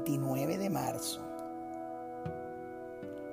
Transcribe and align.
29 0.00 0.56
de 0.56 0.70
marzo. 0.70 1.20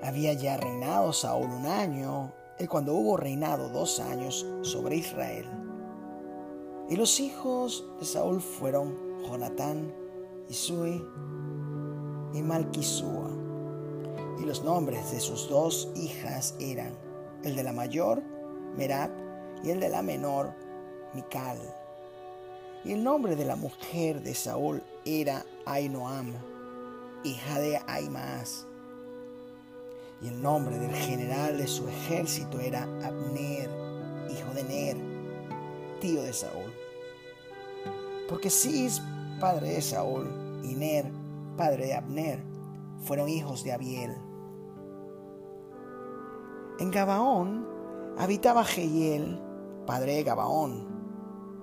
Había 0.04 0.33
ya 0.33 0.58
reinado 0.58 1.13
Saúl 1.13 1.49
un 1.49 1.65
año, 1.65 2.33
y 2.60 2.67
cuando 2.67 2.94
hubo 2.94 3.15
reinado 3.15 3.70
dos 3.70 4.01
años 4.01 4.46
sobre 4.63 4.97
Israel. 4.97 5.46
Y 6.90 6.97
los 6.97 7.22
hijos 7.22 7.85
de 7.99 8.06
Saúl 8.06 8.42
fueron 8.42 8.97
Jonatán, 9.24 9.94
Isui 10.49 11.01
y 12.33 12.42
Malquisúa. 12.42 13.29
Y 14.40 14.46
los 14.46 14.62
nombres 14.63 15.12
de 15.12 15.22
sus 15.22 15.47
dos 15.47 15.90
hijas 15.96 16.55
eran 16.59 16.91
el 17.44 17.55
de 17.55 17.63
la 17.63 17.72
mayor, 17.72 18.22
Merab, 18.76 19.09
y 19.63 19.70
el 19.70 19.80
de 19.80 19.90
la 19.90 20.02
menor, 20.02 20.54
Mical. 21.13 21.59
Y 22.84 22.91
el 22.91 23.04
nombre 23.04 23.38
de 23.38 23.45
la 23.45 23.55
mujer 23.55 24.22
de 24.22 24.36
Saúl 24.36 24.84
era 25.05 25.45
Ainoam, 25.66 26.34
hija 27.23 27.59
de 27.59 27.80
Aimaas. 27.88 28.67
Y 30.21 30.30
el 30.30 30.41
nombre 30.41 30.80
del 30.80 30.94
general 30.94 31.57
de 31.57 31.67
su 31.67 31.88
ejército 31.88 32.59
era 32.59 32.84
Abner, 33.03 33.70
hijo 34.30 34.53
de 34.53 34.63
Ner, 34.63 34.98
tío 35.99 36.23
de 36.23 36.34
Saúl. 36.34 36.73
Porque 38.27 38.49
Cis, 38.49 39.02
padre 39.40 39.73
de 39.73 39.81
Saúl, 39.81 40.27
y 40.63 40.76
Ner, 40.76 41.12
padre 41.55 41.88
de 41.88 41.93
Abner, 41.95 42.40
fueron 43.03 43.29
hijos 43.29 43.63
de 43.63 43.73
Abiel. 43.73 44.15
En 46.79 46.91
Gabaón 46.91 47.68
habitaba 48.18 48.63
Jehiel, 48.63 49.40
padre 49.85 50.15
de 50.15 50.23
Gabaón, 50.23 50.88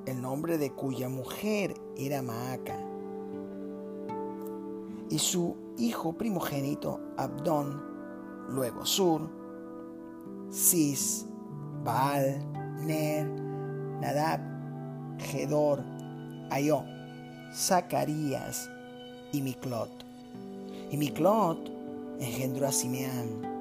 el 0.06 0.20
nombre 0.20 0.58
de 0.58 0.72
cuya 0.72 1.08
mujer 1.08 1.74
era 1.96 2.22
Maaca. 2.22 2.78
Y 5.10 5.19
su 5.19 5.56
hijo 5.78 6.14
primogénito, 6.14 7.00
Abdón, 7.16 7.83
luego 8.48 8.84
Sur, 8.86 9.28
Cis, 10.50 11.27
Baal, 11.83 12.41
Ner, 12.84 13.28
Nadab, 14.00 14.41
Gedor, 15.19 15.83
Ayó, 16.50 16.84
Zacarías 17.52 18.70
y 19.33 19.42
Miclot. 19.42 19.91
Y 20.91 20.96
Miclot 20.96 21.70
engendró 22.20 22.68
a 22.68 22.72
Simeán. 22.72 23.55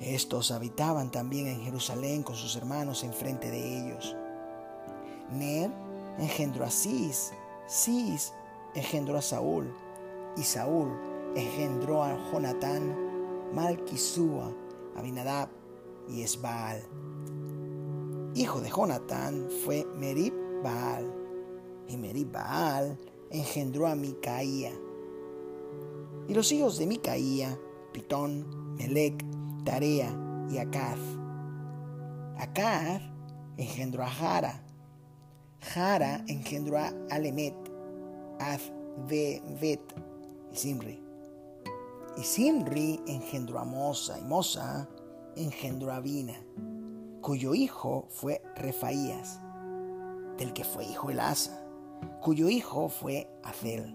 Estos 0.00 0.50
habitaban 0.50 1.10
también 1.10 1.48
en 1.48 1.60
Jerusalén 1.60 2.22
con 2.22 2.36
sus 2.36 2.54
hermanos 2.56 3.02
enfrente 3.02 3.50
de 3.50 3.78
ellos. 3.78 4.16
Ner 5.32 5.70
engendró 6.18 6.64
a 6.64 6.70
Cis, 6.70 7.32
Cis 7.68 8.32
engendró 8.74 9.18
a 9.18 9.22
Saúl, 9.22 9.74
y 10.38 10.44
Saúl 10.44 10.96
engendró 11.34 12.04
a 12.04 12.16
Jonatán, 12.30 12.96
Malquisúa, 13.52 14.54
Abinadab 14.94 15.48
y 16.08 16.22
Esbaal. 16.22 16.80
Hijo 18.34 18.60
de 18.60 18.70
Jonatán 18.70 19.48
fue 19.64 19.84
Merib 19.96 20.32
Baal, 20.62 21.12
y 21.88 21.96
Merib 21.96 22.30
Baal 22.30 22.96
engendró 23.30 23.88
a 23.88 23.96
Micaía. 23.96 24.72
Y 26.28 26.34
los 26.34 26.52
hijos 26.52 26.78
de 26.78 26.86
Micaía, 26.86 27.58
Pitón, 27.92 28.76
Melec, 28.76 29.24
Tarea 29.64 30.14
y 30.50 30.58
Acaz. 30.58 31.00
Acaz 32.36 33.02
engendró 33.56 34.04
a 34.04 34.08
Jara, 34.08 34.62
Jara 35.60 36.24
engendró 36.28 36.78
a 36.78 36.92
Alemet, 37.10 37.56
Azbevet 38.38 40.07
y 40.52 40.56
Simri. 40.56 41.02
Engendró 43.06 43.58
a 43.58 43.64
Mosa, 43.64 44.18
y 44.18 44.24
Mosa 44.24 44.88
engendró 45.36 45.92
a 45.92 46.00
Bina, 46.00 46.34
cuyo 47.20 47.54
hijo 47.54 48.06
fue 48.10 48.42
Refaías, 48.56 49.40
del 50.36 50.52
que 50.52 50.64
fue 50.64 50.84
hijo 50.84 51.10
Elasa, 51.10 51.64
cuyo 52.20 52.48
hijo 52.48 52.88
fue 52.88 53.30
Azel. 53.44 53.94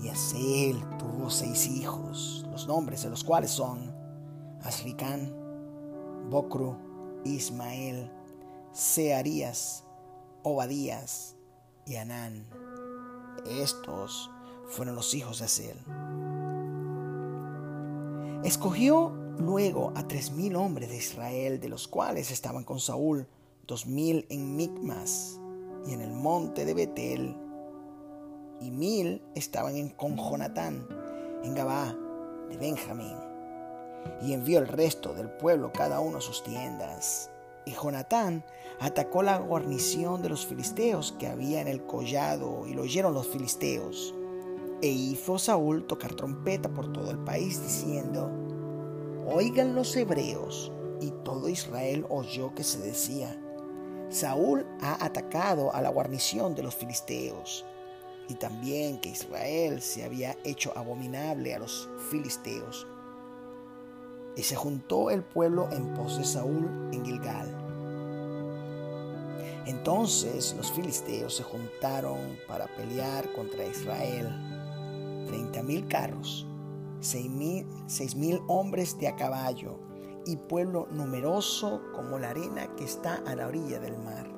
Y 0.00 0.08
Azel 0.08 0.80
tuvo 0.98 1.30
seis 1.30 1.66
hijos, 1.66 2.46
los 2.50 2.66
nombres 2.66 3.02
de 3.02 3.10
los 3.10 3.24
cuales 3.24 3.50
son 3.50 3.92
Asricán, 4.62 5.34
Bocru, 6.30 6.76
Ismael, 7.24 8.10
Searías, 8.72 9.84
Obadías 10.42 11.36
y 11.86 11.96
Anán. 11.96 12.46
Estos 13.46 14.30
fueron 14.70 14.94
los 14.94 15.14
hijos 15.14 15.40
de 15.40 15.44
Asel. 15.44 15.76
Escogió 18.44 19.12
luego 19.38 19.92
a 19.94 20.08
tres 20.08 20.32
mil 20.32 20.56
hombres 20.56 20.88
de 20.88 20.96
Israel, 20.96 21.60
de 21.60 21.68
los 21.68 21.88
cuales 21.88 22.30
estaban 22.30 22.64
con 22.64 22.80
Saúl, 22.80 23.26
dos 23.66 23.86
mil 23.86 24.26
en 24.30 24.56
Micmas 24.56 25.38
y 25.86 25.92
en 25.92 26.00
el 26.00 26.12
monte 26.12 26.64
de 26.64 26.74
Betel, 26.74 27.36
y 28.60 28.70
mil 28.70 29.22
estaban 29.34 29.76
en, 29.76 29.90
con 29.90 30.16
Jonatán, 30.16 30.86
en 31.42 31.54
Gabá 31.54 31.96
de 32.48 32.56
Benjamín. 32.56 33.16
Y 34.22 34.32
envió 34.32 34.58
el 34.58 34.68
resto 34.68 35.12
del 35.12 35.30
pueblo 35.30 35.72
cada 35.72 36.00
uno 36.00 36.18
a 36.18 36.22
sus 36.22 36.42
tiendas. 36.42 37.30
Y 37.66 37.72
Jonatán 37.72 38.44
atacó 38.80 39.22
la 39.22 39.38
guarnición 39.38 40.22
de 40.22 40.30
los 40.30 40.46
filisteos 40.46 41.12
que 41.18 41.26
había 41.26 41.60
en 41.60 41.68
el 41.68 41.84
collado, 41.84 42.66
y 42.66 42.72
lo 42.72 42.82
oyeron 42.82 43.12
los 43.12 43.28
filisteos. 43.28 44.14
E 44.82 44.88
hizo 44.88 45.38
Saúl 45.38 45.86
tocar 45.86 46.14
trompeta 46.14 46.68
por 46.68 46.92
todo 46.92 47.10
el 47.10 47.18
país, 47.18 47.62
diciendo, 47.62 48.30
Oigan 49.26 49.74
los 49.74 49.94
hebreos. 49.96 50.72
Y 51.00 51.12
todo 51.24 51.48
Israel 51.48 52.04
oyó 52.10 52.54
que 52.54 52.62
se 52.64 52.78
decía, 52.78 53.40
Saúl 54.10 54.66
ha 54.80 55.02
atacado 55.04 55.72
a 55.74 55.80
la 55.80 55.88
guarnición 55.88 56.54
de 56.54 56.62
los 56.62 56.74
filisteos. 56.74 57.64
Y 58.28 58.34
también 58.34 59.00
que 59.00 59.10
Israel 59.10 59.80
se 59.80 60.04
había 60.04 60.36
hecho 60.44 60.72
abominable 60.76 61.54
a 61.54 61.58
los 61.60 61.88
filisteos. 62.10 62.86
Y 64.36 64.42
se 64.42 64.56
juntó 64.56 65.10
el 65.10 65.22
pueblo 65.22 65.68
en 65.72 65.94
pos 65.94 66.18
de 66.18 66.24
Saúl 66.24 66.90
en 66.92 67.04
Gilgal. 67.04 67.48
Entonces 69.66 70.54
los 70.56 70.72
filisteos 70.72 71.36
se 71.36 71.42
juntaron 71.44 72.36
para 72.48 72.66
pelear 72.76 73.30
contra 73.32 73.64
Israel. 73.64 74.28
Treinta 75.30 75.62
mil 75.62 75.86
carros, 75.86 76.44
seis 76.98 77.30
mil, 77.30 78.40
hombres 78.48 78.98
de 78.98 79.06
a 79.06 79.14
caballo 79.14 79.78
y 80.26 80.34
pueblo 80.34 80.88
numeroso 80.90 81.82
como 81.94 82.18
la 82.18 82.30
arena 82.30 82.74
que 82.74 82.82
está 82.82 83.22
a 83.24 83.36
la 83.36 83.46
orilla 83.46 83.78
del 83.78 83.96
mar. 83.96 84.28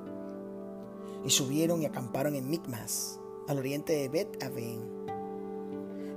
Y 1.25 1.31
subieron 1.31 1.81
y 1.81 1.87
acamparon 1.87 2.35
en 2.35 2.47
Micmas, 2.47 3.19
al 3.47 3.57
oriente 3.57 3.93
de 3.93 4.09
Bet 4.09 4.43
Aven. 4.43 4.81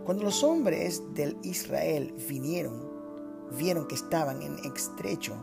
Cuando 0.04 0.24
los 0.24 0.44
hombres 0.44 1.02
del 1.14 1.38
Israel 1.42 2.12
vinieron, 2.28 2.86
vieron 3.56 3.88
que 3.88 3.94
estaban 3.94 4.42
en 4.42 4.58
estrecho, 4.74 5.34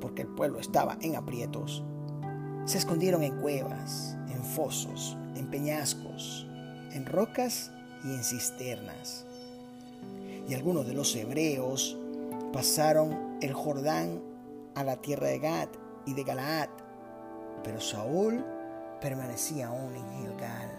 porque 0.00 0.22
el 0.22 0.28
pueblo 0.28 0.60
estaba 0.60 0.96
en 1.00 1.16
aprietos 1.16 1.82
se 2.66 2.78
escondieron 2.78 3.24
en 3.24 3.40
cuevas, 3.40 4.16
en 4.28 4.44
fosos, 4.44 5.16
en 5.34 5.50
peñascos, 5.50 6.46
en 6.92 7.06
rocas 7.06 7.72
y 8.04 8.14
en 8.14 8.24
cisternas. 8.24 9.24
Y 10.48 10.54
algunos 10.54 10.86
de 10.86 10.94
los 10.94 11.14
hebreos 11.14 11.96
pasaron 12.52 13.38
el 13.40 13.52
Jordán 13.52 14.20
a 14.74 14.84
la 14.84 14.96
tierra 14.96 15.28
de 15.28 15.38
Gad 15.38 15.68
y 16.06 16.14
de 16.14 16.24
Galaad, 16.24 16.68
pero 17.62 17.80
Saúl 17.80 18.44
permanecía 19.00 19.68
aún 19.68 19.94
en 19.94 20.18
Gilgal 20.18 20.70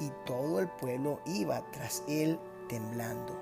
y 0.00 0.10
todo 0.26 0.60
el 0.60 0.68
pueblo 0.68 1.20
iba 1.26 1.62
tras 1.72 2.02
él 2.08 2.38
temblando. 2.68 3.38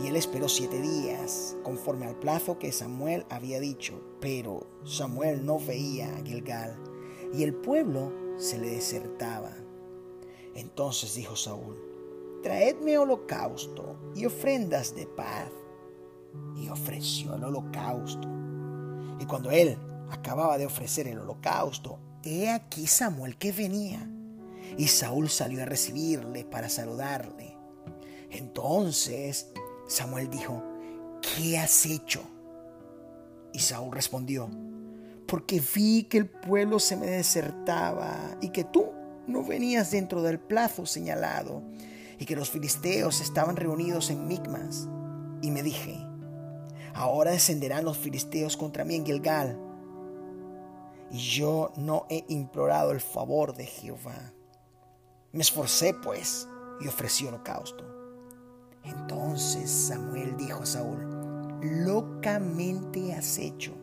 Y 0.00 0.06
él 0.06 0.16
esperó 0.16 0.48
siete 0.48 0.80
días, 0.80 1.56
conforme 1.64 2.06
al 2.06 2.14
plazo 2.14 2.58
que 2.58 2.70
Samuel 2.70 3.26
había 3.30 3.58
dicho, 3.58 4.00
pero 4.20 4.66
Samuel 4.84 5.44
no 5.44 5.58
veía 5.58 6.14
a 6.16 6.24
Gilgal, 6.24 6.76
y 7.34 7.42
el 7.42 7.54
pueblo 7.54 8.12
se 8.36 8.58
le 8.58 8.70
desertaba. 8.70 9.50
Entonces 10.54 11.14
dijo 11.14 11.36
Saúl, 11.36 11.76
traedme 12.42 12.98
holocausto 12.98 13.96
y 14.14 14.26
ofrendas 14.26 14.94
de 14.94 15.06
paz. 15.06 15.50
Y 16.56 16.68
ofreció 16.68 17.34
el 17.34 17.44
holocausto. 17.44 18.28
Y 19.20 19.24
cuando 19.26 19.50
él 19.50 19.78
acababa 20.10 20.58
de 20.58 20.66
ofrecer 20.66 21.08
el 21.08 21.18
holocausto, 21.18 21.98
he 22.22 22.50
aquí 22.50 22.86
Samuel 22.86 23.36
que 23.36 23.52
venía. 23.52 24.08
Y 24.76 24.88
Saúl 24.88 25.28
salió 25.28 25.62
a 25.62 25.66
recibirle 25.66 26.44
para 26.44 26.68
saludarle. 26.68 27.56
Entonces 28.30 29.50
Samuel 29.86 30.28
dijo, 30.28 30.62
¿qué 31.22 31.58
has 31.58 31.86
hecho? 31.86 32.20
Y 33.52 33.60
Saúl 33.60 33.94
respondió, 33.94 34.50
porque 35.26 35.62
vi 35.74 36.04
que 36.04 36.18
el 36.18 36.28
pueblo 36.28 36.78
se 36.78 36.96
me 36.96 37.06
desertaba 37.06 38.36
y 38.40 38.50
que 38.50 38.64
tú 38.64 38.92
no 39.28 39.44
venías 39.44 39.90
dentro 39.90 40.22
del 40.22 40.40
plazo 40.40 40.86
señalado 40.86 41.62
y 42.18 42.24
que 42.24 42.34
los 42.34 42.50
filisteos 42.50 43.20
estaban 43.20 43.56
reunidos 43.56 44.10
en 44.10 44.26
Micmas. 44.26 44.88
Y 45.42 45.50
me 45.50 45.62
dije, 45.62 45.98
ahora 46.94 47.30
descenderán 47.30 47.84
los 47.84 47.98
filisteos 47.98 48.56
contra 48.56 48.84
mí 48.84 48.96
en 48.96 49.06
Gilgal. 49.06 49.60
Y 51.10 51.18
yo 51.18 51.72
no 51.76 52.06
he 52.08 52.24
implorado 52.28 52.90
el 52.90 53.00
favor 53.00 53.54
de 53.54 53.66
Jehová. 53.66 54.32
Me 55.32 55.42
esforcé 55.42 55.94
pues 55.94 56.48
y 56.80 56.88
ofrecí 56.88 57.26
holocausto. 57.26 57.84
Entonces 58.82 59.70
Samuel 59.70 60.36
dijo 60.36 60.62
a 60.62 60.66
Saúl, 60.66 61.06
locamente 61.84 63.12
has 63.12 63.38
hecho 63.38 63.74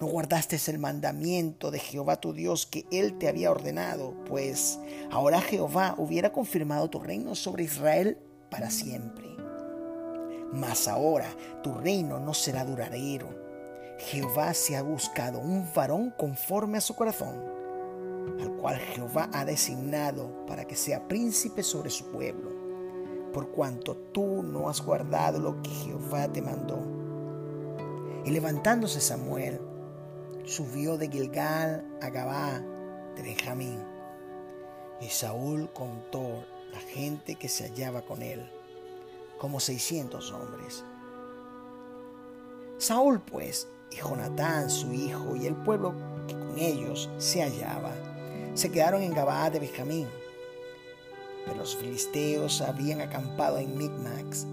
no 0.00 0.06
guardaste 0.06 0.58
el 0.68 0.78
mandamiento 0.78 1.72
de 1.72 1.80
Jehová 1.80 2.20
tu 2.20 2.32
Dios 2.32 2.66
que 2.66 2.86
él 2.92 3.18
te 3.18 3.28
había 3.28 3.50
ordenado, 3.50 4.14
pues 4.26 4.78
ahora 5.10 5.40
Jehová 5.40 5.94
hubiera 5.98 6.30
confirmado 6.30 6.88
tu 6.88 7.00
reino 7.00 7.34
sobre 7.34 7.64
Israel 7.64 8.16
para 8.48 8.70
siempre. 8.70 9.26
Mas 10.52 10.86
ahora 10.86 11.26
tu 11.62 11.74
reino 11.74 12.20
no 12.20 12.32
será 12.32 12.64
duradero. 12.64 13.28
Jehová 13.98 14.54
se 14.54 14.76
ha 14.76 14.82
buscado 14.82 15.40
un 15.40 15.68
varón 15.74 16.14
conforme 16.16 16.78
a 16.78 16.80
su 16.80 16.94
corazón, 16.94 17.34
al 18.40 18.52
cual 18.52 18.76
Jehová 18.76 19.28
ha 19.32 19.44
designado 19.44 20.46
para 20.46 20.64
que 20.64 20.76
sea 20.76 21.08
príncipe 21.08 21.64
sobre 21.64 21.90
su 21.90 22.06
pueblo, 22.12 22.50
por 23.32 23.50
cuanto 23.50 23.96
tú 23.96 24.44
no 24.44 24.68
has 24.68 24.80
guardado 24.80 25.40
lo 25.40 25.60
que 25.60 25.70
Jehová 25.70 26.28
te 26.28 26.40
mandó. 26.40 26.78
Y 28.24 28.30
levantándose 28.30 29.00
Samuel, 29.00 29.60
subió 30.48 30.96
de 30.96 31.10
Gilgal 31.10 31.84
a 32.00 32.08
Gabá 32.08 32.62
de 33.14 33.22
Benjamín. 33.22 33.78
Y 35.00 35.08
Saúl 35.08 35.70
contó 35.74 36.44
la 36.72 36.80
gente 36.80 37.34
que 37.34 37.48
se 37.48 37.64
hallaba 37.64 38.02
con 38.02 38.22
él, 38.22 38.50
como 39.38 39.60
seiscientos 39.60 40.32
hombres. 40.32 40.84
Saúl 42.78 43.20
pues 43.20 43.68
y 43.90 43.96
Jonatán 43.96 44.70
su 44.70 44.92
hijo 44.92 45.36
y 45.36 45.46
el 45.46 45.54
pueblo 45.54 45.94
que 46.26 46.34
con 46.34 46.58
ellos 46.58 47.10
se 47.18 47.42
hallaba, 47.42 47.92
se 48.54 48.70
quedaron 48.70 49.02
en 49.02 49.12
Gabá 49.12 49.50
de 49.50 49.60
Benjamín. 49.60 50.08
Pero 51.44 51.58
los 51.58 51.76
filisteos 51.76 52.62
habían 52.62 53.02
acampado 53.02 53.58
en 53.58 53.76
Micmax, 53.76 54.46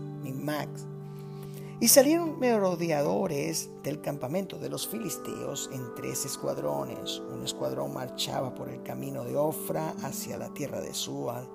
y 1.86 1.88
salieron 1.88 2.40
merodeadores 2.40 3.70
del 3.84 4.02
campamento 4.02 4.58
de 4.58 4.70
los 4.70 4.88
filisteos 4.88 5.70
en 5.72 5.94
tres 5.94 6.26
escuadrones. 6.26 7.20
Un 7.32 7.44
escuadrón 7.44 7.94
marchaba 7.94 8.56
por 8.56 8.70
el 8.70 8.82
camino 8.82 9.24
de 9.24 9.38
Ofra 9.38 9.94
hacia 10.02 10.40
la 10.40 10.52
tierra 10.52 10.82
de 10.82 10.96
Sual. 10.96 11.48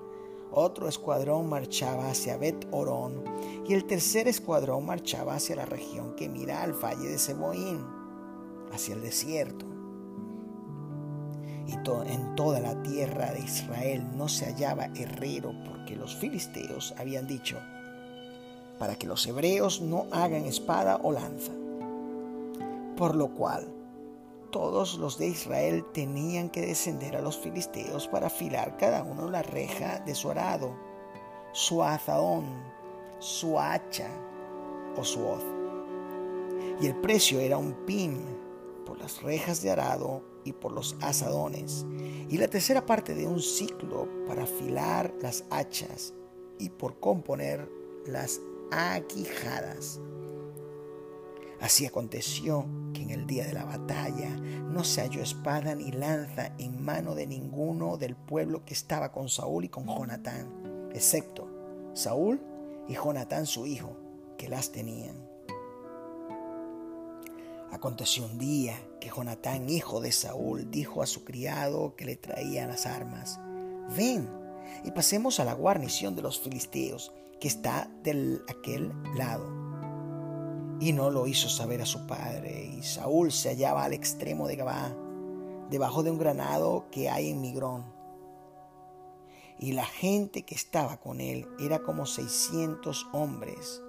Otro 0.49 0.87
escuadrón 0.87 1.49
marchaba 1.49 2.09
hacia 2.09 2.37
Bet 2.37 2.65
Orón. 2.71 3.25
Y 3.67 3.73
el 3.73 3.83
tercer 3.83 4.29
escuadrón 4.29 4.85
marchaba 4.85 5.35
hacia 5.35 5.57
la 5.57 5.65
región 5.65 6.15
que 6.15 6.29
mira 6.29 6.63
al 6.63 6.71
valle 6.81 7.09
de 7.09 7.19
Seboín, 7.19 7.85
hacia 8.71 8.95
el 8.95 9.01
desierto. 9.01 9.65
Y 11.67 11.73
en 11.73 12.35
toda 12.37 12.61
la 12.61 12.81
tierra 12.83 13.33
de 13.33 13.41
Israel 13.41 14.07
no 14.15 14.29
se 14.29 14.45
hallaba 14.45 14.85
herrero 14.95 15.51
porque 15.65 15.97
los 15.97 16.15
filisteos 16.15 16.93
habían 16.97 17.27
dicho, 17.27 17.57
para 18.81 18.95
que 18.95 19.05
los 19.05 19.27
hebreos 19.27 19.79
no 19.79 20.07
hagan 20.11 20.47
espada 20.47 20.99
o 21.03 21.11
lanza. 21.11 21.51
Por 22.97 23.13
lo 23.13 23.27
cual, 23.27 23.71
todos 24.49 24.97
los 24.97 25.19
de 25.19 25.27
Israel 25.27 25.85
tenían 25.93 26.49
que 26.49 26.61
descender 26.61 27.15
a 27.15 27.21
los 27.21 27.37
filisteos 27.37 28.07
para 28.07 28.25
afilar 28.25 28.77
cada 28.77 29.03
uno 29.03 29.29
la 29.29 29.43
reja 29.43 29.99
de 29.99 30.15
su 30.15 30.31
arado, 30.31 30.73
su 31.51 31.83
azadón, 31.83 32.43
su 33.19 33.59
hacha 33.59 34.09
o 34.97 35.03
su 35.03 35.27
hoz. 35.27 35.43
Y 36.81 36.87
el 36.87 36.95
precio 37.01 37.39
era 37.39 37.59
un 37.59 37.85
pin 37.85 38.25
por 38.83 38.97
las 38.97 39.21
rejas 39.21 39.61
de 39.61 39.69
arado 39.69 40.23
y 40.43 40.53
por 40.53 40.71
los 40.71 40.95
asadones, 41.01 41.85
y 42.29 42.35
la 42.39 42.47
tercera 42.47 42.83
parte 42.83 43.13
de 43.13 43.27
un 43.27 43.41
ciclo 43.41 44.09
para 44.25 44.41
afilar 44.41 45.13
las 45.21 45.43
hachas 45.51 46.15
y 46.57 46.69
por 46.69 46.99
componer 46.99 47.69
las 48.07 48.41
aguijadas. 48.71 49.99
Así 51.59 51.85
aconteció 51.85 52.65
que 52.93 53.03
en 53.03 53.11
el 53.11 53.27
día 53.27 53.45
de 53.45 53.53
la 53.53 53.65
batalla 53.65 54.29
no 54.29 54.83
se 54.83 55.01
halló 55.01 55.21
espada 55.21 55.75
ni 55.75 55.91
lanza 55.91 56.55
en 56.57 56.81
mano 56.81 57.13
de 57.13 57.27
ninguno 57.27 57.97
del 57.97 58.15
pueblo 58.15 58.65
que 58.65 58.73
estaba 58.73 59.11
con 59.11 59.29
Saúl 59.29 59.65
y 59.65 59.69
con 59.69 59.85
Jonatán, 59.85 60.89
excepto 60.91 61.47
Saúl 61.93 62.41
y 62.87 62.95
Jonatán 62.95 63.45
su 63.45 63.67
hijo, 63.67 63.95
que 64.37 64.49
las 64.49 64.71
tenían. 64.71 65.29
Aconteció 67.71 68.25
un 68.25 68.39
día 68.39 68.75
que 68.99 69.09
Jonatán, 69.09 69.69
hijo 69.69 70.01
de 70.01 70.11
Saúl, 70.11 70.71
dijo 70.71 71.03
a 71.03 71.05
su 71.05 71.23
criado 71.23 71.95
que 71.95 72.05
le 72.05 72.15
traía 72.15 72.67
las 72.67 72.85
armas, 72.85 73.39
ven 73.95 74.27
y 74.83 74.91
pasemos 74.91 75.39
a 75.39 75.45
la 75.45 75.53
guarnición 75.53 76.15
de 76.15 76.23
los 76.23 76.39
filisteos 76.39 77.13
que 77.41 77.47
está 77.47 77.89
de 78.03 78.39
aquel 78.47 78.93
lado. 79.15 79.45
Y 80.79 80.93
no 80.93 81.09
lo 81.09 81.25
hizo 81.25 81.49
saber 81.49 81.81
a 81.81 81.87
su 81.87 82.05
padre. 82.05 82.71
Y 82.77 82.83
Saúl 82.83 83.31
se 83.31 83.49
hallaba 83.49 83.83
al 83.83 83.93
extremo 83.93 84.47
de 84.47 84.55
Gabá, 84.55 84.95
debajo 85.69 86.03
de 86.03 86.11
un 86.11 86.19
granado 86.19 86.85
que 86.91 87.09
hay 87.09 87.31
en 87.31 87.41
Migrón. 87.41 87.83
Y 89.59 89.73
la 89.73 89.85
gente 89.85 90.43
que 90.43 90.53
estaba 90.53 90.97
con 90.97 91.19
él 91.19 91.47
era 91.59 91.79
como 91.79 92.05
seiscientos 92.05 93.07
hombres. 93.11 93.81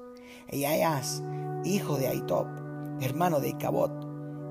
Y 0.50 0.64
Ayas, 0.64 1.22
hijo 1.64 1.98
de 1.98 2.08
Aitop, 2.08 2.46
hermano 3.00 3.40
de 3.40 3.50
Icabot, 3.50 3.92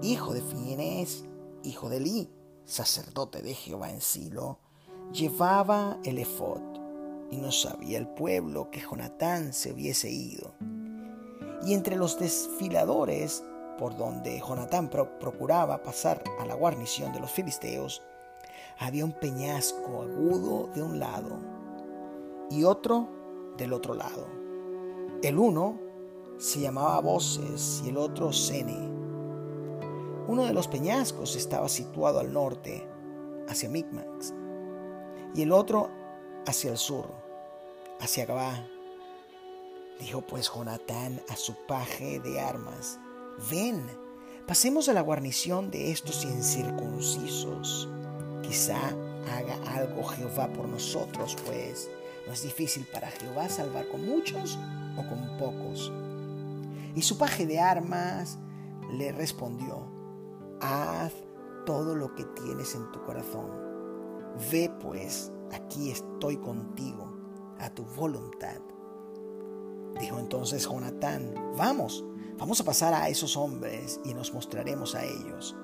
hijo 0.04 0.34
de 0.34 0.42
Fienés, 0.42 1.26
hijo 1.64 1.90
de 1.90 2.00
Li, 2.00 2.30
sacerdote 2.66 3.42
de 3.42 3.56
Jehová 3.56 3.90
en 3.90 4.02
Silo, 4.02 4.60
llevaba 5.12 6.00
el 6.04 6.20
efod 6.20 6.72
y 7.32 7.38
no 7.38 7.52
sabía 7.52 7.98
el 7.98 8.08
pueblo 8.08 8.70
que 8.70 8.82
Jonatán 8.82 9.54
se 9.54 9.72
hubiese 9.72 10.10
ido. 10.10 10.54
Y 11.66 11.74
entre 11.74 11.96
los 11.96 12.20
desfiladores 12.20 13.44
por 13.78 13.98
donde 13.98 14.40
Jonatán 14.40 14.90
procuraba 14.90 15.82
pasar 15.82 16.24
a 16.40 16.46
la 16.46 16.54
guarnición 16.54 17.12
de 17.14 17.20
los 17.20 17.32
filisteos, 17.32 18.04
había 18.78 19.06
un 19.06 19.14
peñasco 19.14 20.04
agudo 20.04 20.70
de 20.76 20.84
un 20.84 21.00
lado 21.00 21.40
y 22.52 22.64
otro 22.64 23.08
del 23.58 23.74
otro 23.74 23.96
lado. 23.96 24.28
El 25.24 25.40
uno 25.40 25.80
se 26.38 26.60
llamaba 26.60 27.00
Voces 27.00 27.82
y 27.86 27.90
el 27.90 27.98
otro 27.98 28.34
Sene. 28.34 28.90
Uno 30.28 30.46
de 30.46 30.54
los 30.54 30.68
peñascos 30.68 31.36
estaba 31.36 31.68
situado 31.70 32.20
al 32.20 32.34
norte, 32.34 32.88
hacia 33.48 33.70
Micmax, 33.70 34.34
y 35.34 35.42
el 35.42 35.52
otro 35.52 35.90
hacia 36.46 36.72
el 36.72 36.78
sur, 36.78 37.21
hacia 38.02 38.26
Gabá. 38.26 38.68
Dijo 40.00 40.22
pues 40.22 40.52
Jonatán 40.54 41.22
a 41.30 41.36
su 41.36 41.56
paje 41.68 42.20
de 42.20 42.42
armas, 42.42 43.00
ven, 43.50 43.86
pasemos 44.48 44.90
a 44.90 44.94
la 44.94 45.02
guarnición 45.02 45.70
de 45.70 45.92
estos 45.92 46.26
incircuncisos. 46.26 47.88
Quizá 48.42 48.80
haga 49.32 49.56
algo 49.76 50.04
Jehová 50.04 50.48
por 50.48 50.68
nosotros, 50.68 51.38
pues 51.46 51.90
no 52.26 52.34
es 52.34 52.44
difícil 52.44 52.88
para 52.92 53.12
Jehová 53.12 53.48
salvar 53.50 53.88
con 53.88 54.06
muchos 54.06 54.58
o 54.98 55.08
con 55.08 55.38
pocos. 55.38 55.92
Y 56.96 57.04
su 57.04 57.18
paje 57.18 57.46
de 57.46 57.60
armas 57.60 58.40
le 58.92 59.12
respondió, 59.12 59.86
haz 60.60 61.14
todo 61.66 61.96
lo 61.96 62.16
que 62.16 62.26
tienes 62.26 62.74
en 62.74 62.92
tu 62.92 63.04
corazón. 63.04 63.50
Ve 64.52 64.72
pues 64.82 65.32
aquí 65.52 65.92
estoy 65.92 66.38
contigo, 66.38 67.11
a 67.62 67.70
tu 67.70 67.84
voluntad. 67.84 68.60
Dijo 70.00 70.20
entonces 70.20 70.68
Jonatán, 70.68 71.34
vamos, 71.58 72.04
vamos 72.38 72.60
a 72.60 72.64
pasar 72.64 72.94
a 72.94 73.10
esos 73.10 73.38
hombres 73.38 74.00
y 74.04 74.14
nos 74.14 74.34
mostraremos 74.34 74.96
a 74.96 75.06
ellos. 75.06 75.56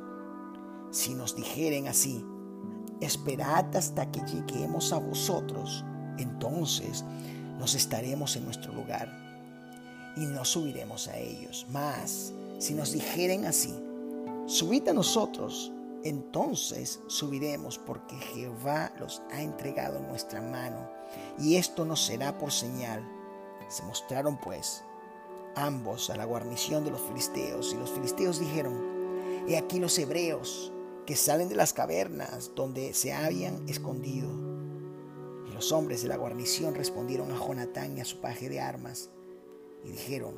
Si 0.92 1.13
nos 1.13 1.36
dijeren 1.36 1.88
así, 1.88 2.24
esperad 3.01 3.75
hasta 3.75 4.12
que 4.12 4.22
lleguemos 4.22 4.94
a 4.94 5.00
vosotros, 5.00 5.84
entonces 6.18 7.04
nos 7.58 7.75
estaremos 7.75 8.36
en 8.36 8.46
nuestro 8.46 8.74
lugar 8.74 9.12
y 10.16 10.25
nos 10.25 10.50
subiremos 10.50 11.08
a 11.08 11.18
ellos. 11.18 11.66
Mas, 11.70 12.34
si 12.60 12.74
nos 12.74 12.92
dijeren 12.92 13.46
así, 13.46 13.74
subid 14.46 14.88
a 14.88 14.94
nosotros 14.94 15.72
entonces 16.04 17.01
subiremos 17.08 17.77
porque 17.80 18.16
Jehová 18.16 18.94
los 19.00 19.22
ha 19.32 19.42
entregado 19.42 19.98
en 19.98 20.08
nuestra 20.08 20.42
mano, 20.42 20.89
y 21.40 21.56
esto 21.56 21.86
nos 21.86 22.06
será 22.06 22.38
por 22.38 22.52
señal. 22.52 23.08
Se 23.68 23.84
mostraron 23.84 24.38
pues 24.38 24.84
ambos 25.56 26.10
a 26.10 26.16
la 26.16 26.26
guarnición 26.26 26.84
de 26.86 26.92
los 26.92 27.02
filisteos, 27.02 27.74
y 27.74 27.78
los 27.78 27.92
filisteos 27.92 28.40
dijeron, 28.40 28.98
He 29.48 29.58
aquí 29.58 29.80
los 29.80 29.98
hebreos 29.98 30.72
que 31.06 31.16
salen 31.16 31.48
de 31.48 31.56
las 31.56 31.72
cavernas 31.72 32.52
donde 32.54 32.94
se 32.94 33.14
habían 33.14 33.68
escondido. 33.68 34.30
los 35.54 35.72
hombres 35.72 36.04
de 36.04 36.08
la 36.08 36.18
guarnición 36.18 36.76
respondieron 36.76 37.32
a 37.32 37.40
Jonatán 37.40 37.98
y 37.98 38.02
a 38.02 38.06
su 38.06 38.22
paje 38.22 38.48
de 38.48 38.60
armas 38.60 39.10
y 39.84 39.92
dijeron, 39.92 40.36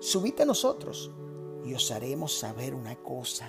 subid 0.00 0.40
a 0.40 0.44
nosotros 0.44 1.12
y 1.64 1.74
os 1.74 1.90
haremos 1.92 2.36
saber 2.36 2.74
una 2.74 2.96
cosa. 2.96 3.48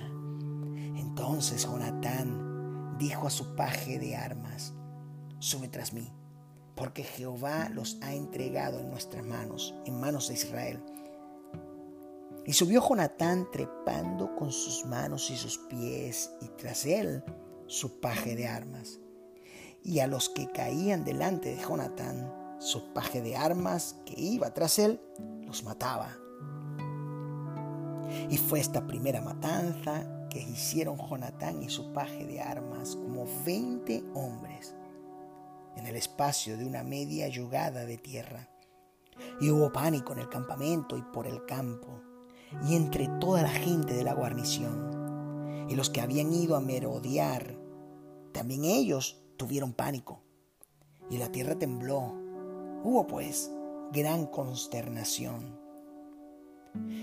Entonces 0.95 1.63
Jonatán 1.63 2.97
dijo 2.99 3.25
a 3.25 3.31
su 3.31 3.55
paje 3.55 3.97
de 3.97 4.15
armas, 4.15 4.73
sube 5.39 5.69
tras 5.69 5.93
mí, 5.93 6.13
porque 6.75 7.03
Jehová 7.03 7.69
los 7.73 7.97
ha 8.01 8.13
entregado 8.13 8.79
en 8.79 8.89
nuestras 8.89 9.25
manos, 9.25 9.73
en 9.85 9.99
manos 9.99 10.27
de 10.27 10.33
Israel. 10.33 10.83
Y 12.45 12.53
subió 12.53 12.87
Jonatán 12.87 13.47
trepando 13.51 14.35
con 14.35 14.51
sus 14.51 14.85
manos 14.85 15.31
y 15.31 15.37
sus 15.37 15.57
pies, 15.57 16.31
y 16.41 16.47
tras 16.49 16.85
él 16.85 17.23
su 17.67 17.99
paje 17.99 18.35
de 18.35 18.47
armas. 18.47 18.99
Y 19.83 19.99
a 19.99 20.07
los 20.07 20.29
que 20.29 20.51
caían 20.51 21.03
delante 21.05 21.55
de 21.55 21.61
Jonatán, 21.61 22.31
su 22.59 22.93
paje 22.93 23.21
de 23.21 23.35
armas 23.35 23.95
que 24.05 24.19
iba 24.19 24.53
tras 24.53 24.77
él, 24.79 25.01
los 25.45 25.63
mataba. 25.63 26.17
Y 28.29 28.37
fue 28.37 28.59
esta 28.59 28.85
primera 28.85 29.21
matanza 29.21 30.27
que 30.29 30.41
hicieron 30.41 30.97
Jonatán 30.97 31.63
y 31.63 31.69
su 31.69 31.93
paje 31.93 32.25
de 32.25 32.41
armas, 32.41 32.95
como 32.95 33.25
veinte 33.45 34.03
hombres, 34.13 34.75
en 35.77 35.87
el 35.87 35.95
espacio 35.95 36.57
de 36.57 36.65
una 36.65 36.83
media 36.83 37.27
yugada 37.27 37.85
de 37.85 37.97
tierra. 37.97 38.49
Y 39.39 39.49
hubo 39.49 39.71
pánico 39.71 40.13
en 40.13 40.19
el 40.19 40.29
campamento 40.29 40.97
y 40.97 41.01
por 41.01 41.27
el 41.27 41.45
campo, 41.45 42.01
y 42.67 42.75
entre 42.75 43.07
toda 43.19 43.41
la 43.41 43.49
gente 43.49 43.93
de 43.93 44.03
la 44.03 44.13
guarnición. 44.13 45.65
Y 45.69 45.75
los 45.75 45.89
que 45.89 46.01
habían 46.01 46.31
ido 46.31 46.55
a 46.55 46.61
merodear, 46.61 47.57
también 48.31 48.65
ellos 48.65 49.23
tuvieron 49.37 49.73
pánico. 49.73 50.21
Y 51.09 51.17
la 51.17 51.31
tierra 51.31 51.55
tembló. 51.55 52.13
Hubo 52.83 53.07
pues 53.07 53.51
gran 53.91 54.27
consternación. 54.27 55.59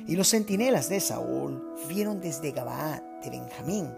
Y 0.07 0.17
los 0.17 0.29
centinelas 0.29 0.89
de 0.89 1.01
Saúl 1.01 1.75
vieron 1.89 2.21
desde 2.21 2.53
Gabaa 2.53 3.03
de 3.23 3.31
Benjamín 3.31 3.89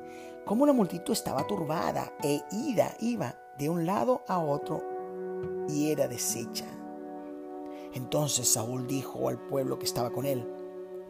cómo 0.44 0.66
la 0.66 0.72
multitud 0.72 1.12
estaba 1.12 1.46
turbada 1.46 2.12
e 2.22 2.42
ida 2.52 2.94
iba 3.00 3.34
de 3.58 3.68
un 3.68 3.86
lado 3.86 4.22
a 4.26 4.38
otro 4.38 4.82
y 5.68 5.90
era 5.90 6.08
deshecha. 6.08 6.66
Entonces 7.92 8.48
Saúl 8.48 8.86
dijo 8.86 9.28
al 9.28 9.38
pueblo 9.38 9.78
que 9.78 9.84
estaba 9.84 10.10
con 10.10 10.26
él, 10.26 10.46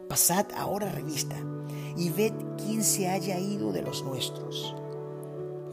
pasad 0.07 0.45
ahora 0.55 0.89
revista 0.89 1.35
y 1.97 2.09
ved 2.09 2.33
quién 2.57 2.83
se 2.83 3.09
haya 3.09 3.39
ido 3.39 3.71
de 3.71 3.81
los 3.81 4.03
nuestros. 4.03 4.75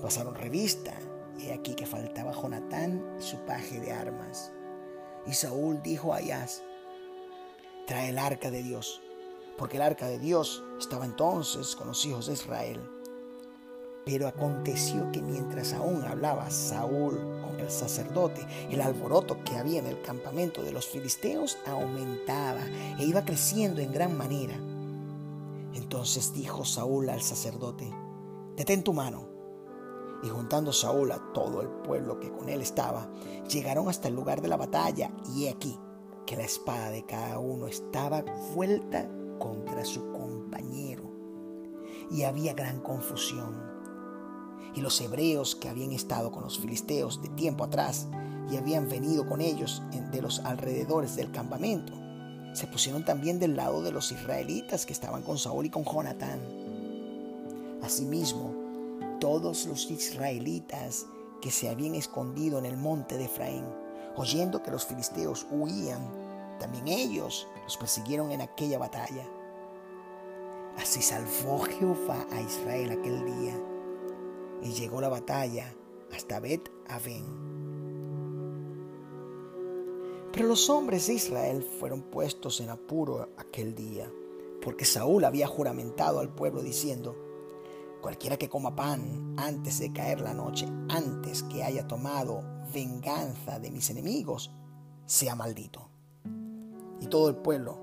Pasaron 0.01 0.35
revista 0.35 0.95
y 1.39 1.51
aquí 1.51 1.75
que 1.75 1.87
faltaba 1.87 2.33
Jonatán 2.33 3.17
y 3.19 3.23
su 3.23 3.37
paje 3.45 3.81
de 3.81 3.93
armas. 3.93 4.53
Y 5.27 5.35
Saúl 5.35 5.83
dijo 5.83 6.13
a 6.13 6.17
Ayaz, 6.17 6.63
trae 7.87 8.09
el 8.09 8.19
arca 8.19 8.51
de 8.51 8.63
Dios, 8.63 9.03
porque 9.59 9.77
el 9.77 9.83
arca 9.83 10.07
de 10.07 10.19
Dios 10.19 10.65
estaba 10.79 11.05
entonces 11.05 11.77
con 11.77 11.89
los 11.89 12.05
hijos 12.07 12.27
de 12.27 12.33
Israel. 12.33 12.81
Pero 14.05 14.27
aconteció 14.27 15.11
que 15.13 15.23
mientras 15.23 15.73
aún 15.73 16.03
hablaba 16.05 16.51
Saúl 16.51 17.21
con 17.41 17.61
el 17.61 17.71
sacerdote, 17.71 18.45
el 18.71 18.81
alboroto 18.81 19.43
que 19.45 19.57
había 19.57 19.79
en 19.79 19.87
el 19.87 20.03
campamento 20.03 20.63
de 20.63 20.73
los 20.73 20.87
filisteos 20.87 21.59
aumentaba 21.67 22.63
e 22.99 23.05
iba 23.05 23.25
creciendo 23.25 23.81
en 23.81 23.93
gran 23.93 24.17
manera. 24.17 24.55
Entonces 25.75 26.33
dijo 26.35 26.65
Saúl 26.65 27.09
al 27.11 27.23
sacerdote, 27.23 27.93
detén 28.57 28.83
tu 28.83 28.93
mano. 28.93 29.29
Y 30.25 30.29
juntando 30.29 30.73
Saúl 30.73 31.11
a 31.13 31.33
todo 31.33 31.63
el 31.63 31.69
pueblo 31.69 32.21
que 32.21 32.31
con 32.31 32.49
él 32.49 32.61
estaba, 32.61 33.09
llegaron 33.49 33.89
hasta 33.89 34.09
el 34.09 34.15
lugar 34.15 34.41
de 34.41 34.49
la 34.49 34.57
batalla 34.57 35.11
y 35.35 35.47
he 35.47 35.51
aquí 35.51 35.79
que 36.27 36.37
la 36.37 36.45
espada 36.45 36.91
de 36.91 37.05
cada 37.05 37.39
uno 37.39 37.67
estaba 37.67 38.23
vuelta 38.55 39.09
contra 39.39 39.85
su 39.85 40.13
compañero 40.13 41.11
y 42.11 42.23
había 42.23 42.55
gran 42.55 42.81
confusión. 42.81 43.72
Y 44.75 44.81
los 44.81 45.01
hebreos 45.01 45.55
que 45.55 45.69
habían 45.69 45.93
estado 45.93 46.31
con 46.31 46.43
los 46.43 46.59
filisteos 46.59 47.23
de 47.23 47.29
tiempo 47.31 47.65
atrás 47.65 48.09
y 48.51 48.57
habían 48.57 48.89
venido 48.89 49.27
con 49.27 49.41
ellos 49.41 49.83
de 50.11 50.23
los 50.23 50.41
alrededores 50.41 51.17
del 51.17 51.31
campamento, 51.31 51.93
se 52.55 52.67
pusieron 52.67 53.05
también 53.05 53.39
del 53.39 53.57
lado 53.57 53.83
de 53.83 53.93
los 53.93 54.13
israelitas 54.13 54.85
que 54.85 54.93
estaban 54.93 55.23
con 55.23 55.39
Saúl 55.39 55.67
y 55.67 55.71
con 55.71 55.85
Jonatán. 55.85 56.41
Asimismo, 57.83 58.55
todos 59.21 59.67
los 59.67 59.91
israelitas 59.91 61.07
que 61.41 61.51
se 61.51 61.69
habían 61.69 61.95
escondido 61.95 62.59
en 62.59 62.67
el 62.67 62.77
monte 62.77 63.17
de 63.17 63.25
Efraín 63.25 63.65
Oyendo 64.17 64.63
que 64.63 64.71
los 64.71 64.85
filisteos 64.85 65.47
huían, 65.51 66.03
también 66.61 66.87
ellos 66.87 67.49
los 67.65 67.79
persiguieron 67.79 68.31
en 68.31 68.43
aquella 68.43 68.79
batalla. 68.79 69.27
Así 70.77 71.01
salvó 71.01 71.61
Jehová 71.61 72.27
a 72.31 72.41
Israel 72.41 72.93
aquel 72.93 73.25
día 73.25 73.72
y 74.63 74.73
llegó 74.73 75.01
la 75.01 75.09
batalla 75.09 75.75
hasta 76.13 76.41
Bet 76.41 76.71
Aven. 76.89 77.53
Pero 80.33 80.49
los 80.49 80.71
hombres 80.71 81.07
de 81.09 81.15
Israel 81.15 81.63
fueron 81.63 82.03
puestos 82.03 82.61
en 82.61 82.71
apuro 82.71 83.29
aquel 83.37 83.75
día, 83.75 84.11
porque 84.63 84.85
Saúl 84.85 85.25
había 85.25 85.47
juramentado 85.47 86.21
al 86.21 86.35
pueblo 86.35 86.63
diciendo, 86.63 87.17
Cualquiera 88.01 88.37
que 88.37 88.49
coma 88.49 88.75
pan 88.75 89.37
antes 89.37 89.79
de 89.79 89.93
caer 89.93 90.21
la 90.21 90.35
noche, 90.35 90.67
antes 90.89 91.45
que 91.45 91.63
haya 91.63 91.87
tomado 91.87 92.43
venganza 92.75 93.61
de 93.61 93.71
mis 93.71 93.91
enemigos, 93.91 94.51
sea 95.07 95.37
maldito. 95.37 95.89
Y 97.01 97.07
todo 97.07 97.29
el 97.29 97.37
pueblo 97.37 97.79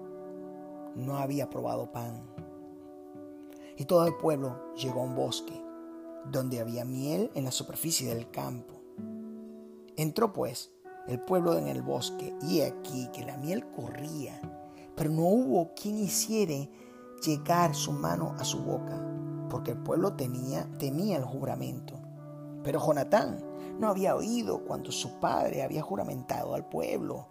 no 0.95 1.17
había 1.17 1.49
probado 1.49 1.91
pan. 1.93 2.21
Y 3.77 3.85
todo 3.85 4.05
el 4.07 4.17
pueblo 4.17 4.73
llegó 4.75 5.01
a 5.01 5.05
un 5.05 5.15
bosque, 5.15 5.53
donde 6.25 6.59
había 6.59 6.85
miel 6.85 7.31
en 7.35 7.45
la 7.45 7.51
superficie 7.51 8.13
del 8.13 8.29
campo. 8.31 8.75
Entró 9.95 10.33
pues 10.33 10.71
el 11.07 11.19
pueblo 11.19 11.57
en 11.57 11.67
el 11.67 11.81
bosque, 11.81 12.35
y 12.41 12.61
aquí 12.61 13.09
que 13.13 13.25
la 13.25 13.37
miel 13.37 13.69
corría, 13.71 14.39
pero 14.95 15.09
no 15.09 15.23
hubo 15.23 15.73
quien 15.73 15.97
hiciere 15.97 16.69
llegar 17.25 17.75
su 17.75 17.91
mano 17.91 18.35
a 18.37 18.43
su 18.43 18.59
boca 18.59 19.09
porque 19.49 19.71
el 19.71 19.77
pueblo 19.77 20.13
tenía, 20.13 20.65
temía 20.77 21.17
el 21.17 21.25
juramento. 21.25 21.95
Pero 22.63 22.79
Jonatán 22.79 23.43
no 23.79 23.87
había 23.87 24.15
oído 24.15 24.63
cuando 24.65 24.91
su 24.91 25.19
padre 25.19 25.63
había 25.63 25.81
juramentado 25.81 26.53
al 26.53 26.65
pueblo 26.65 27.27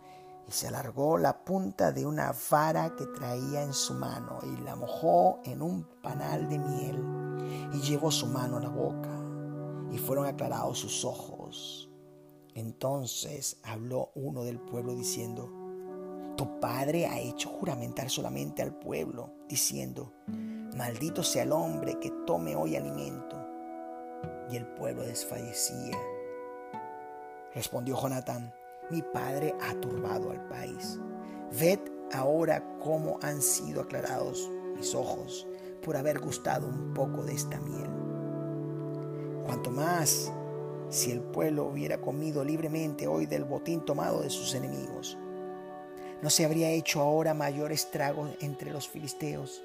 y 0.46 0.52
se 0.52 0.68
alargó 0.68 1.18
la 1.18 1.44
punta 1.44 1.92
de 1.92 2.06
una 2.06 2.34
vara 2.50 2.94
que 2.96 3.06
traía 3.06 3.62
en 3.62 3.72
su 3.72 3.94
mano 3.94 4.38
y 4.42 4.60
la 4.62 4.74
mojó 4.76 5.40
en 5.44 5.62
un 5.62 5.86
panal 6.02 6.48
de 6.48 6.58
miel 6.58 7.27
y 7.72 7.80
llevó 7.80 8.10
su 8.10 8.26
mano 8.26 8.56
a 8.56 8.60
la 8.60 8.68
boca 8.68 9.10
y 9.90 9.98
fueron 9.98 10.26
aclarados 10.26 10.78
sus 10.78 11.04
ojos. 11.04 11.90
Entonces 12.54 13.58
habló 13.62 14.10
uno 14.14 14.44
del 14.44 14.58
pueblo 14.58 14.94
diciendo, 14.94 15.50
tu 16.36 16.60
padre 16.60 17.06
ha 17.06 17.18
hecho 17.18 17.48
juramentar 17.48 18.10
solamente 18.10 18.62
al 18.62 18.78
pueblo, 18.78 19.30
diciendo, 19.48 20.12
Maldito 20.76 21.22
sea 21.22 21.42
el 21.42 21.52
hombre 21.52 21.98
que 21.98 22.12
tome 22.26 22.54
hoy 22.54 22.76
alimento. 22.76 23.36
Y 24.50 24.56
el 24.56 24.66
pueblo 24.66 25.02
desfallecía. 25.02 25.98
Respondió 27.54 28.00
Jonatán, 28.00 28.54
mi 28.90 29.02
padre 29.02 29.54
ha 29.60 29.74
turbado 29.80 30.30
al 30.30 30.46
país. 30.46 31.00
Ved 31.58 31.80
ahora 32.12 32.78
cómo 32.78 33.18
han 33.22 33.42
sido 33.42 33.82
aclarados 33.82 34.48
mis 34.76 34.94
ojos 34.94 35.46
por 35.80 35.96
haber 35.96 36.18
gustado 36.18 36.66
un 36.66 36.94
poco 36.94 37.24
de 37.24 37.34
esta 37.34 37.60
miel. 37.60 37.90
Cuanto 39.44 39.70
más 39.70 40.32
si 40.90 41.10
el 41.10 41.20
pueblo 41.20 41.66
hubiera 41.66 42.00
comido 42.00 42.44
libremente 42.44 43.06
hoy 43.06 43.26
del 43.26 43.44
botín 43.44 43.84
tomado 43.84 44.22
de 44.22 44.30
sus 44.30 44.54
enemigos. 44.54 45.18
¿No 46.22 46.30
se 46.30 46.44
habría 46.44 46.70
hecho 46.70 47.00
ahora 47.00 47.34
mayor 47.34 47.72
estrago 47.72 48.28
entre 48.40 48.70
los 48.70 48.88
filisteos? 48.88 49.62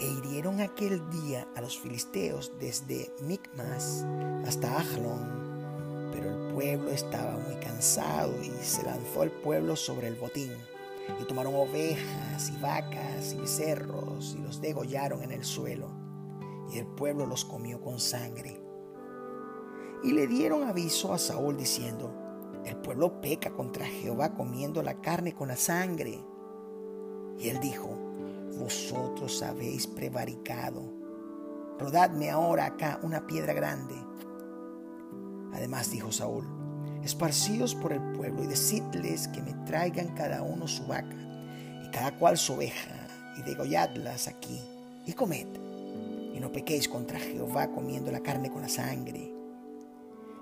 e 0.00 0.06
hirieron 0.06 0.60
aquel 0.60 1.02
día 1.10 1.46
a 1.54 1.60
los 1.60 1.78
filisteos 1.78 2.52
desde 2.58 3.12
Micmas 3.20 4.04
hasta 4.46 4.78
Ajalón. 4.78 6.10
Pero 6.12 6.30
el 6.30 6.54
pueblo 6.54 6.90
estaba 6.90 7.36
muy 7.36 7.54
cansado 7.56 8.34
y 8.42 8.50
se 8.64 8.82
lanzó 8.82 9.22
el 9.22 9.30
pueblo 9.30 9.76
sobre 9.76 10.08
el 10.08 10.14
botín. 10.14 10.52
Y 11.18 11.24
tomaron 11.24 11.54
ovejas 11.54 12.50
y 12.50 12.60
vacas 12.60 13.32
y 13.34 13.38
becerros 13.38 14.36
y 14.38 14.42
los 14.42 14.60
degollaron 14.60 15.22
en 15.22 15.32
el 15.32 15.44
suelo. 15.44 15.88
Y 16.72 16.78
el 16.78 16.86
pueblo 16.86 17.26
los 17.26 17.44
comió 17.44 17.80
con 17.80 17.98
sangre. 17.98 18.60
Y 20.02 20.12
le 20.12 20.26
dieron 20.26 20.62
aviso 20.64 21.12
a 21.12 21.18
Saúl 21.18 21.56
diciendo, 21.56 22.14
el 22.64 22.76
pueblo 22.76 23.20
peca 23.20 23.50
contra 23.50 23.86
Jehová 23.86 24.34
comiendo 24.34 24.82
la 24.82 25.00
carne 25.00 25.34
con 25.34 25.48
la 25.48 25.56
sangre. 25.56 26.22
Y 27.38 27.48
él 27.48 27.58
dijo, 27.60 27.88
vosotros 28.58 29.42
habéis 29.42 29.86
prevaricado. 29.86 30.82
Rodadme 31.78 32.30
ahora 32.30 32.66
acá 32.66 33.00
una 33.02 33.26
piedra 33.26 33.52
grande. 33.54 33.94
Además 35.52 35.90
dijo 35.90 36.12
Saúl, 36.12 36.44
esparcidos 37.02 37.74
por 37.74 37.92
el 37.92 38.02
pueblo 38.12 38.44
y 38.44 38.46
decidles 38.46 39.28
que 39.28 39.42
me 39.42 39.52
traigan 39.64 40.14
cada 40.14 40.42
uno 40.42 40.68
su 40.68 40.86
vaca 40.86 41.16
y 41.84 41.90
cada 41.90 42.16
cual 42.18 42.36
su 42.36 42.54
oveja 42.54 43.08
y 43.36 43.42
degolladlas 43.42 44.28
aquí 44.28 44.60
y 45.06 45.12
comed 45.12 45.46
y 46.34 46.40
no 46.40 46.52
pequéis 46.52 46.88
contra 46.88 47.18
Jehová 47.18 47.70
comiendo 47.70 48.10
la 48.10 48.20
carne 48.20 48.50
con 48.50 48.62
la 48.62 48.68
sangre. 48.68 49.34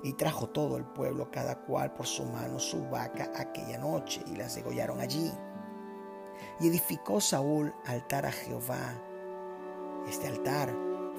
Y 0.04 0.12
trajo 0.12 0.48
todo 0.50 0.76
el 0.76 0.84
pueblo 0.84 1.30
cada 1.30 1.56
cual 1.62 1.92
por 1.92 2.06
su 2.06 2.24
mano 2.24 2.60
su 2.60 2.88
vaca 2.88 3.32
aquella 3.34 3.78
noche 3.78 4.22
y 4.26 4.36
las 4.36 4.54
degollaron 4.54 5.00
allí. 5.00 5.30
Y 6.60 6.68
edificó 6.68 7.20
Saúl 7.20 7.74
altar 7.84 8.26
a 8.26 8.32
Jehová. 8.32 9.02
Este 10.08 10.28
altar 10.28 10.72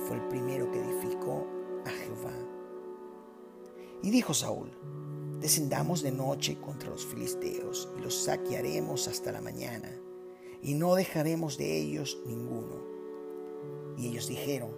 fue 0.08 0.15
el 0.15 0.27
primero 0.29 0.72
que 0.72 0.79
edificó 0.79 1.46
a 1.86 1.89
Jehová. 1.89 2.34
Y 4.01 4.12
dijo 4.12 4.34
Saúl, 4.34 4.72
descendamos 5.39 6.01
de 6.01 6.12
noche 6.12 6.60
contra 6.60 6.89
los 6.89 7.05
filisteos 7.05 7.89
y 7.98 8.01
los 8.01 8.24
saquearemos 8.24 9.08
hasta 9.08 9.31
la 9.31 9.41
mañana, 9.41 9.89
y 10.62 10.74
no 10.74 10.96
dejaremos 10.96 11.58
de 11.58 11.77
ellos 11.77 12.19
ninguno. 12.25 12.84
Y 13.98 14.08
ellos 14.08 14.27
dijeron, 14.27 14.72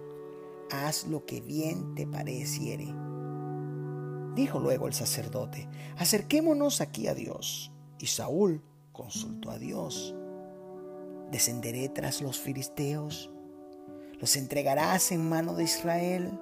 haz 0.70 1.06
lo 1.06 1.24
que 1.26 1.40
bien 1.40 1.94
te 1.94 2.06
pareciere. 2.06 2.94
Dijo 4.34 4.58
luego 4.60 4.86
el 4.86 4.94
sacerdote, 4.94 5.68
acerquémonos 5.96 6.80
aquí 6.80 7.06
a 7.06 7.14
Dios. 7.14 7.72
Y 7.98 8.06
Saúl 8.06 8.62
consultó 8.92 9.50
a 9.50 9.58
Dios, 9.58 10.14
¿descenderé 11.30 11.88
tras 11.88 12.22
los 12.22 12.38
filisteos? 12.38 13.30
¿Los 14.18 14.36
entregarás 14.36 15.12
en 15.12 15.28
mano 15.28 15.54
de 15.54 15.64
Israel? 15.64 16.38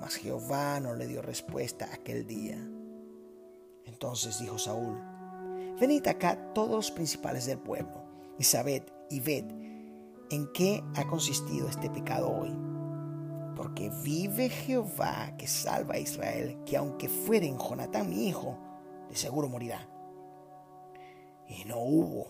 Mas 0.00 0.14
Jehová 0.14 0.80
no 0.80 0.94
le 0.94 1.06
dio 1.06 1.22
respuesta 1.22 1.88
aquel 1.92 2.26
día. 2.26 2.58
Entonces 3.86 4.38
dijo 4.40 4.58
Saúl, 4.58 5.00
venid 5.80 6.06
acá 6.06 6.52
todos 6.52 6.70
los 6.70 6.90
principales 6.90 7.46
del 7.46 7.58
pueblo, 7.58 8.04
y 8.38 8.44
sabed 8.44 8.82
y 9.08 9.20
ved 9.20 9.44
en 10.30 10.52
qué 10.52 10.84
ha 10.94 11.06
consistido 11.06 11.68
este 11.68 11.88
pecado 11.88 12.30
hoy. 12.30 12.54
Porque 13.56 13.90
vive 14.02 14.50
Jehová 14.50 15.34
que 15.38 15.46
salva 15.46 15.94
a 15.94 15.98
Israel, 15.98 16.58
que 16.66 16.76
aunque 16.76 17.08
fuere 17.08 17.46
en 17.46 17.58
Jonatán 17.58 18.10
mi 18.10 18.28
hijo, 18.28 18.58
de 19.08 19.16
seguro 19.16 19.48
morirá. 19.48 19.88
Y 21.48 21.64
no 21.64 21.78
hubo 21.78 22.26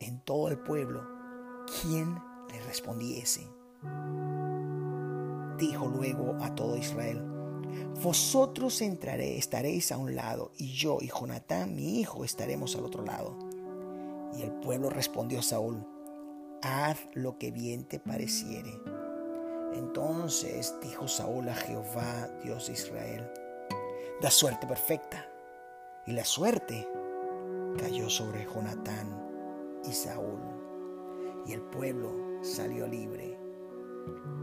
en 0.00 0.18
todo 0.20 0.48
el 0.48 0.58
pueblo 0.58 1.06
quien 1.80 2.18
le 2.48 2.60
respondiese 2.66 3.48
dijo 5.56 5.88
luego 5.88 6.36
a 6.40 6.54
todo 6.54 6.76
Israel, 6.76 7.22
vosotros 8.02 8.80
entraré, 8.82 9.38
estaréis 9.38 9.92
a 9.92 9.98
un 9.98 10.14
lado, 10.14 10.52
y 10.58 10.72
yo 10.72 10.98
y 11.00 11.08
Jonatán, 11.08 11.74
mi 11.74 12.00
hijo, 12.00 12.24
estaremos 12.24 12.76
al 12.76 12.84
otro 12.84 13.04
lado. 13.04 13.36
Y 14.36 14.42
el 14.42 14.52
pueblo 14.52 14.90
respondió 14.90 15.40
a 15.40 15.42
Saúl, 15.42 15.84
haz 16.62 16.98
lo 17.14 17.38
que 17.38 17.50
bien 17.50 17.84
te 17.84 17.98
pareciere. 17.98 18.80
Entonces 19.74 20.74
dijo 20.82 21.08
Saúl 21.08 21.48
a 21.48 21.54
Jehová, 21.54 22.28
Dios 22.42 22.66
de 22.66 22.72
Israel, 22.74 23.30
da 24.20 24.30
suerte 24.30 24.66
perfecta. 24.66 25.26
Y 26.06 26.12
la 26.12 26.24
suerte 26.24 26.88
cayó 27.78 28.08
sobre 28.08 28.44
Jonatán 28.44 29.08
y 29.88 29.92
Saúl. 29.92 30.40
Y 31.46 31.52
el 31.52 31.62
pueblo 31.62 32.10
salió 32.42 32.86
libre. 32.86 33.38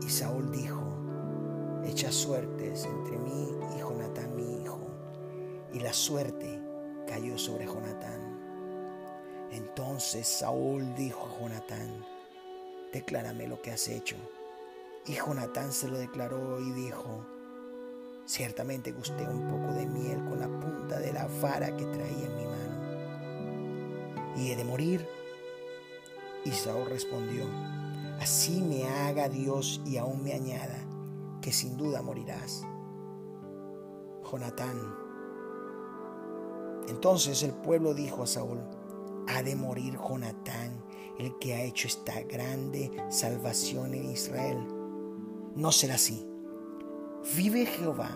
Y 0.06 0.10
Saúl 0.10 0.52
dijo, 0.52 0.93
echa 1.94 2.12
suertes 2.12 2.86
entre 2.86 3.20
mí 3.20 3.50
y 3.76 3.80
Jonatán 3.80 4.36
mi 4.36 4.64
hijo. 4.64 4.80
Y 5.74 5.80
la 5.80 5.94
suerte 5.94 6.60
cayó 7.08 7.38
sobre 7.38 7.66
Jonatán. 7.66 8.40
Entonces 9.52 10.28
Saúl 10.28 10.96
dijo 10.96 11.28
a 11.28 11.40
Jonatán, 11.40 12.04
declárame 12.92 13.48
lo 13.48 13.62
que 13.62 13.70
has 13.70 13.88
hecho. 13.90 14.16
Y 15.06 15.14
Jonatán 15.14 15.72
se 15.72 15.88
lo 15.88 16.00
declaró 16.00 16.60
y 16.60 16.72
dijo, 16.72 17.28
ciertamente 18.26 18.92
gusté 18.92 19.28
un 19.28 19.48
poco 19.48 19.76
de 19.76 19.86
miel 19.86 20.18
con 20.26 20.40
la 20.40 20.48
punta 20.48 20.98
de 20.98 21.14
la 21.14 21.28
vara 21.44 21.78
que 21.78 21.86
traía 21.86 22.26
en 22.26 22.38
mi 22.38 22.46
mano. 22.46 24.34
Y 24.36 24.52
he 24.52 24.56
de 24.56 24.64
morir. 24.64 25.08
Y 26.44 26.52
Saúl 26.54 26.90
respondió, 26.90 27.44
así 28.20 28.62
me 28.64 28.86
haga 28.86 29.30
Dios 29.30 29.80
y 29.86 29.98
aún 29.98 30.24
me 30.24 30.34
añada 30.34 30.83
que 31.44 31.52
sin 31.52 31.76
duda 31.76 32.02
morirás. 32.02 32.66
Jonatán. 34.24 34.80
Entonces 36.88 37.44
el 37.44 37.52
pueblo 37.52 37.94
dijo 37.94 38.24
a 38.24 38.28
Saúl, 38.28 38.62
ha 39.28 39.44
de 39.44 39.56
morir 39.56 39.98
Jonatán, 39.98 40.84
el 41.20 41.38
que 41.40 41.54
ha 41.54 41.62
hecho 41.62 41.88
esta 41.88 42.22
grande 42.22 42.90
salvación 43.10 43.94
en 43.94 44.10
Israel. 44.12 44.58
No 45.56 45.72
será 45.74 45.96
así. 45.96 46.26
Vive 47.36 47.66
Jehová, 47.66 48.12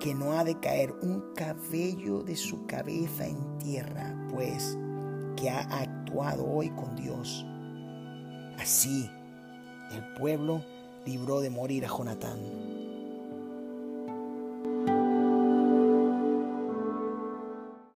que 0.00 0.14
no 0.14 0.32
ha 0.32 0.42
de 0.42 0.58
caer 0.58 0.92
un 1.00 1.32
cabello 1.34 2.24
de 2.24 2.34
su 2.34 2.66
cabeza 2.66 3.24
en 3.24 3.58
tierra, 3.58 4.16
pues 4.30 4.76
que 5.36 5.48
ha 5.48 5.60
actuado 5.60 6.44
hoy 6.44 6.70
con 6.70 6.96
Dios. 6.96 7.46
Así 8.58 9.08
el 9.92 10.14
pueblo 10.14 10.62
libró 11.06 11.40
de 11.40 11.50
morir 11.50 11.84
a 11.84 11.88
Jonatán. 11.88 12.67